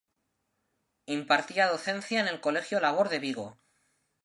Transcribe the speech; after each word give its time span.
Impartía 1.05 1.67
docencia 1.67 2.19
en 2.21 2.27
el 2.27 2.41
colegio 2.41 2.79
Labor 2.79 3.09
de 3.09 3.19
Vigo. 3.19 3.59